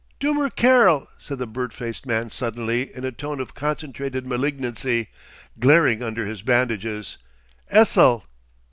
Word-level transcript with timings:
"Dummer 0.19 0.49
Kerl!" 0.49 1.09
said 1.19 1.37
the 1.37 1.45
bird 1.45 1.73
faced 1.73 2.07
man 2.07 2.31
suddenly 2.31 2.91
in 2.95 3.05
a 3.05 3.11
tone 3.11 3.39
of 3.39 3.53
concentrated 3.53 4.25
malignancy, 4.25 5.09
glaring 5.59 6.01
under 6.01 6.25
his 6.25 6.41
bandages. 6.41 7.19
"Esel!" 7.71 8.23